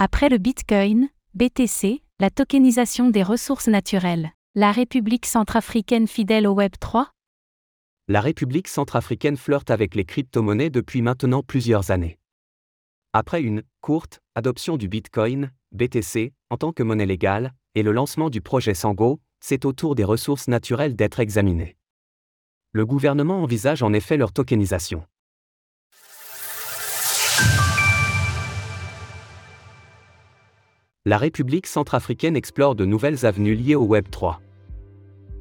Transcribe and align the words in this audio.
Après 0.00 0.28
le 0.28 0.38
Bitcoin, 0.38 1.08
BTC, 1.34 2.04
la 2.20 2.30
tokenisation 2.30 3.10
des 3.10 3.24
ressources 3.24 3.66
naturelles, 3.66 4.30
la 4.54 4.70
République 4.70 5.26
centrafricaine 5.26 6.06
fidèle 6.06 6.46
au 6.46 6.52
Web 6.52 6.70
3 6.78 7.10
La 8.06 8.20
République 8.20 8.68
centrafricaine 8.68 9.36
flirte 9.36 9.72
avec 9.72 9.96
les 9.96 10.04
crypto-monnaies 10.04 10.70
depuis 10.70 11.02
maintenant 11.02 11.42
plusieurs 11.42 11.90
années. 11.90 12.20
Après 13.12 13.42
une 13.42 13.64
courte 13.80 14.20
adoption 14.36 14.76
du 14.76 14.86
Bitcoin, 14.86 15.50
BTC, 15.72 16.32
en 16.50 16.56
tant 16.56 16.72
que 16.72 16.84
monnaie 16.84 17.04
légale, 17.04 17.52
et 17.74 17.82
le 17.82 17.90
lancement 17.90 18.30
du 18.30 18.40
projet 18.40 18.74
Sango, 18.74 19.18
c'est 19.40 19.64
au 19.64 19.72
tour 19.72 19.96
des 19.96 20.04
ressources 20.04 20.46
naturelles 20.46 20.94
d'être 20.94 21.18
examinées. 21.18 21.76
Le 22.70 22.86
gouvernement 22.86 23.42
envisage 23.42 23.82
en 23.82 23.92
effet 23.92 24.16
leur 24.16 24.32
tokenisation. 24.32 25.04
La 31.08 31.16
République 31.16 31.66
centrafricaine 31.66 32.36
explore 32.36 32.74
de 32.74 32.84
nouvelles 32.84 33.24
avenues 33.24 33.54
liées 33.54 33.76
au 33.76 33.84
Web 33.84 34.10
3. 34.10 34.42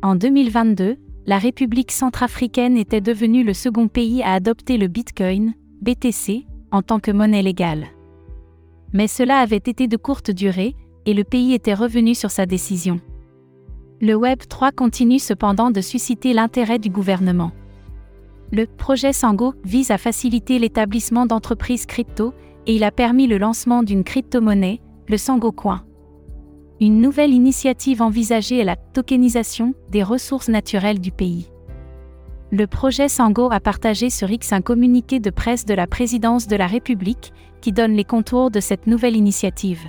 En 0.02 0.16
2022, 0.16 0.96
la 1.26 1.38
République 1.40 1.92
centrafricaine 1.92 2.78
était 2.78 3.02
devenue 3.02 3.44
le 3.44 3.54
second 3.54 3.90
pays 3.90 4.24
à 4.24 4.32
adopter 4.32 4.78
le 4.78 4.88
Bitcoin, 4.88 5.56
BTC, 5.82 6.46
en 6.72 6.82
tant 6.84 7.02
que 7.02 7.12
monnaie 7.12 7.42
légale. 7.42 7.88
Mais 8.94 9.08
cela 9.08 9.40
avait 9.40 9.58
été 9.58 9.90
de 9.90 9.98
courte 9.98 10.32
durée, 10.32 10.74
et 11.06 11.14
le 11.14 11.26
pays 11.26 11.54
était 11.54 11.74
revenu 11.74 12.16
sur 12.16 12.32
sa 12.32 12.46
décision. 12.46 13.02
Le 14.00 14.16
Web 14.16 14.44
3 14.48 14.72
continue 14.72 15.20
cependant 15.20 15.70
de 15.70 15.82
susciter 15.82 16.32
l'intérêt 16.32 16.80
du 16.80 16.90
gouvernement. 16.90 17.52
Le 18.54 18.68
projet 18.68 19.12
Sango 19.12 19.54
vise 19.66 19.92
à 19.92 19.98
faciliter 19.98 20.60
l'établissement 20.60 21.26
d'entreprises 21.26 21.86
crypto 21.86 22.34
et 22.68 22.76
il 22.78 22.86
a 22.86 22.92
permis 22.92 23.28
le 23.28 23.38
lancement 23.38 23.84
d'une 23.84 24.06
crypto-monnaie, 24.06 24.80
le 25.10 25.18
Sango 25.18 25.54
Coin. 25.54 25.86
Une 26.82 27.00
nouvelle 27.00 27.32
initiative 27.32 28.02
envisagée 28.02 28.60
est 28.60 28.66
la 28.66 28.76
tokenisation 28.76 29.74
des 29.90 30.04
ressources 30.04 30.50
naturelles 30.50 31.00
du 31.00 31.12
pays. 31.12 31.50
Le 32.52 32.68
projet 32.68 33.08
Sango 33.08 33.50
a 33.50 33.62
partagé 33.62 34.10
sur 34.10 34.30
X 34.30 34.52
un 34.52 34.62
communiqué 34.62 35.22
de 35.22 35.30
presse 35.30 35.66
de 35.66 35.74
la 35.74 35.88
présidence 35.88 36.48
de 36.48 36.58
la 36.58 36.68
République 36.68 37.32
qui 37.62 37.72
donne 37.72 37.94
les 37.94 38.04
contours 38.04 38.52
de 38.52 38.60
cette 38.60 38.86
nouvelle 38.86 39.16
initiative. 39.16 39.82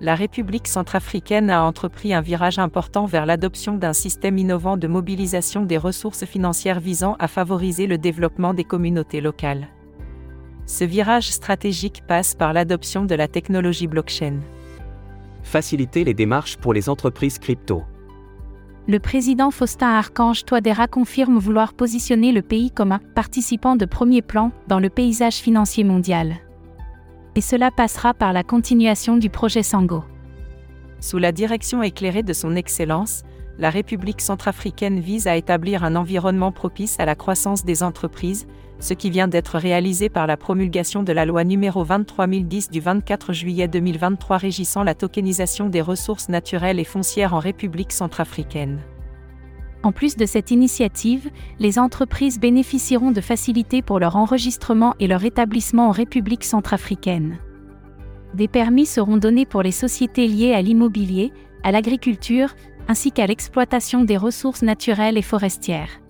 La 0.00 0.16
République 0.16 0.66
centrafricaine 0.66 1.50
a 1.50 1.62
entrepris 1.62 2.12
un 2.12 2.20
virage 2.20 2.58
important 2.58 3.06
vers 3.06 3.24
l'adoption 3.24 3.76
d'un 3.76 3.92
système 3.92 4.38
innovant 4.38 4.76
de 4.76 4.88
mobilisation 4.88 5.64
des 5.64 5.78
ressources 5.78 6.24
financières 6.24 6.80
visant 6.80 7.16
à 7.20 7.28
favoriser 7.28 7.86
le 7.86 7.98
développement 7.98 8.52
des 8.52 8.64
communautés 8.64 9.20
locales. 9.20 9.68
Ce 10.68 10.84
virage 10.84 11.30
stratégique 11.30 12.02
passe 12.06 12.34
par 12.34 12.52
l'adoption 12.52 13.06
de 13.06 13.14
la 13.14 13.26
technologie 13.26 13.86
blockchain. 13.86 14.40
Faciliter 15.42 16.04
les 16.04 16.12
démarches 16.12 16.58
pour 16.58 16.74
les 16.74 16.90
entreprises 16.90 17.38
crypto. 17.38 17.84
Le 18.86 18.98
président 18.98 19.50
Faustin 19.50 19.88
Archange 19.88 20.44
Touadéra 20.44 20.86
confirme 20.86 21.38
vouloir 21.38 21.72
positionner 21.72 22.32
le 22.32 22.42
pays 22.42 22.70
comme 22.70 22.92
un 22.92 23.00
participant 23.14 23.76
de 23.76 23.86
premier 23.86 24.20
plan 24.20 24.52
dans 24.66 24.78
le 24.78 24.90
paysage 24.90 25.36
financier 25.36 25.84
mondial. 25.84 26.36
Et 27.34 27.40
cela 27.40 27.70
passera 27.70 28.12
par 28.12 28.34
la 28.34 28.42
continuation 28.42 29.16
du 29.16 29.30
projet 29.30 29.62
Sango. 29.62 30.04
Sous 31.00 31.16
la 31.16 31.32
direction 31.32 31.82
éclairée 31.82 32.22
de 32.22 32.34
son 32.34 32.56
Excellence, 32.56 33.22
la 33.58 33.70
République 33.70 34.20
centrafricaine 34.20 35.00
vise 35.00 35.28
à 35.28 35.36
établir 35.36 35.82
un 35.82 35.96
environnement 35.96 36.52
propice 36.52 37.00
à 37.00 37.06
la 37.06 37.14
croissance 37.14 37.64
des 37.64 37.82
entreprises, 37.82 38.46
ce 38.80 38.94
qui 38.94 39.10
vient 39.10 39.28
d'être 39.28 39.58
réalisé 39.58 40.08
par 40.08 40.26
la 40.26 40.36
promulgation 40.36 41.02
de 41.02 41.12
la 41.12 41.24
loi 41.24 41.44
numéro 41.44 41.84
23010 41.84 42.70
du 42.70 42.80
24 42.80 43.32
juillet 43.32 43.68
2023 43.68 44.36
régissant 44.36 44.84
la 44.84 44.94
tokenisation 44.94 45.68
des 45.68 45.80
ressources 45.80 46.28
naturelles 46.28 46.78
et 46.78 46.84
foncières 46.84 47.34
en 47.34 47.40
République 47.40 47.92
centrafricaine. 47.92 48.80
En 49.82 49.92
plus 49.92 50.16
de 50.16 50.26
cette 50.26 50.50
initiative, 50.50 51.30
les 51.58 51.78
entreprises 51.78 52.40
bénéficieront 52.40 53.10
de 53.10 53.20
facilités 53.20 53.82
pour 53.82 53.98
leur 53.98 54.16
enregistrement 54.16 54.94
et 54.98 55.06
leur 55.06 55.24
établissement 55.24 55.88
en 55.88 55.92
République 55.92 56.44
centrafricaine. 56.44 57.38
Des 58.34 58.48
permis 58.48 58.86
seront 58.86 59.16
donnés 59.16 59.46
pour 59.46 59.62
les 59.62 59.72
sociétés 59.72 60.26
liées 60.26 60.52
à 60.52 60.62
l'immobilier, 60.62 61.32
à 61.62 61.72
l'agriculture, 61.72 62.54
ainsi 62.88 63.12
qu'à 63.12 63.26
l'exploitation 63.26 64.04
des 64.04 64.16
ressources 64.16 64.62
naturelles 64.62 65.18
et 65.18 65.22
forestières. 65.22 66.00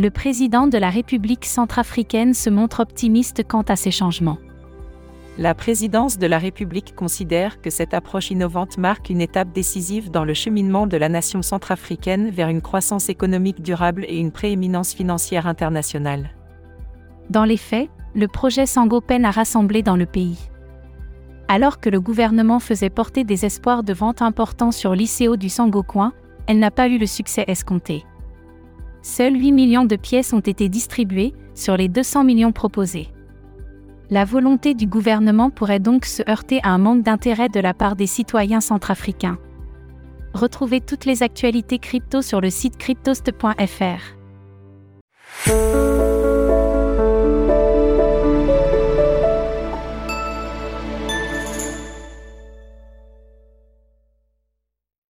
Le 0.00 0.10
président 0.10 0.68
de 0.68 0.78
la 0.78 0.90
République 0.90 1.44
centrafricaine 1.44 2.32
se 2.32 2.50
montre 2.50 2.78
optimiste 2.78 3.42
quant 3.42 3.62
à 3.62 3.74
ces 3.74 3.90
changements. 3.90 4.38
La 5.38 5.56
présidence 5.56 6.18
de 6.18 6.28
la 6.28 6.38
République 6.38 6.94
considère 6.94 7.60
que 7.60 7.68
cette 7.68 7.94
approche 7.94 8.30
innovante 8.30 8.78
marque 8.78 9.10
une 9.10 9.20
étape 9.20 9.52
décisive 9.52 10.12
dans 10.12 10.22
le 10.22 10.34
cheminement 10.34 10.86
de 10.86 10.96
la 10.96 11.08
nation 11.08 11.42
centrafricaine 11.42 12.30
vers 12.30 12.48
une 12.48 12.60
croissance 12.60 13.08
économique 13.08 13.60
durable 13.60 14.04
et 14.06 14.18
une 14.18 14.30
prééminence 14.30 14.94
financière 14.94 15.48
internationale. 15.48 16.30
Dans 17.28 17.44
les 17.44 17.56
faits, 17.56 17.90
le 18.14 18.28
projet 18.28 18.66
Sango 18.66 19.00
peine 19.00 19.24
à 19.24 19.32
rassembler 19.32 19.82
dans 19.82 19.96
le 19.96 20.06
pays. 20.06 20.38
Alors 21.48 21.80
que 21.80 21.90
le 21.90 22.00
gouvernement 22.00 22.60
faisait 22.60 22.88
porter 22.88 23.24
des 23.24 23.44
espoirs 23.44 23.82
de 23.82 23.94
vente 23.94 24.22
importants 24.22 24.70
sur 24.70 24.94
l'ICO 24.94 25.36
du 25.36 25.48
Sangocoin, 25.48 26.12
elle 26.46 26.60
n'a 26.60 26.70
pas 26.70 26.86
eu 26.86 26.98
le 26.98 27.06
succès 27.06 27.42
escompté 27.48 28.04
seuls 29.02 29.34
8 29.34 29.52
millions 29.52 29.84
de 29.84 29.96
pièces 29.96 30.32
ont 30.32 30.40
été 30.40 30.68
distribuées, 30.68 31.34
sur 31.54 31.76
les 31.76 31.88
200 31.88 32.24
millions 32.24 32.52
proposés. 32.52 33.08
La 34.10 34.24
volonté 34.24 34.74
du 34.74 34.86
gouvernement 34.86 35.50
pourrait 35.50 35.80
donc 35.80 36.04
se 36.06 36.22
heurter 36.30 36.60
à 36.62 36.70
un 36.70 36.78
manque 36.78 37.02
d'intérêt 37.02 37.48
de 37.48 37.60
la 37.60 37.74
part 37.74 37.96
des 37.96 38.06
citoyens 38.06 38.60
centrafricains. 38.60 39.38
Retrouvez 40.34 40.80
toutes 40.80 41.04
les 41.04 41.22
actualités 41.22 41.78
crypto 41.78 42.22
sur 42.22 42.40
le 42.40 42.50
site 42.50 42.76
cryptost.fr. 42.78 44.16